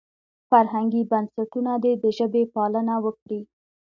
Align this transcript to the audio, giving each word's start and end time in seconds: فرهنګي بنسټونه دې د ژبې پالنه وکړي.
فرهنګي 0.49 1.01
بنسټونه 1.11 1.71
دې 1.83 1.93
د 2.03 2.05
ژبې 2.17 2.43
پالنه 2.53 2.95
وکړي. 3.05 3.41